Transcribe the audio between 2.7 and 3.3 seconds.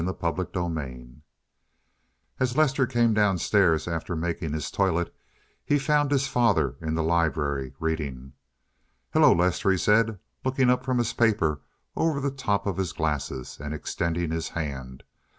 came